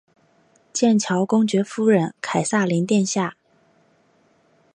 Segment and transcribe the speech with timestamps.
[0.73, 3.37] 剑桥公爵夫人凯萨琳殿下。